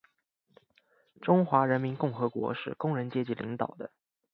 [1.21, 3.91] 中华人民共和国是工人阶级领导的